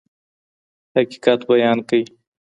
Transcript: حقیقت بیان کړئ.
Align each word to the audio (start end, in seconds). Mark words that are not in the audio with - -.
حقیقت 0.95 1.39
بیان 1.49 1.79
کړئ. 1.89 2.03